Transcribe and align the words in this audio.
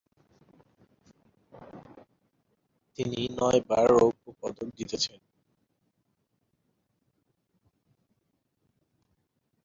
তিনি 2.97 3.19
নয়বার 3.37 3.85
রৌপ্য 3.91 4.25
পদক 4.39 4.67
জিতেছেন। 4.77 5.19